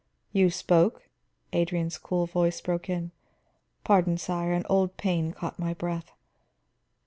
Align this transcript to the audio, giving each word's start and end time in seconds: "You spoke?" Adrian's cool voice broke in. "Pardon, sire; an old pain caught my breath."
"You 0.33 0.49
spoke?" 0.49 1.07
Adrian's 1.53 1.99
cool 1.99 2.25
voice 2.25 2.59
broke 2.59 2.89
in. 2.89 3.11
"Pardon, 3.83 4.17
sire; 4.17 4.51
an 4.51 4.65
old 4.67 4.97
pain 4.97 5.31
caught 5.31 5.59
my 5.59 5.75
breath." 5.75 6.11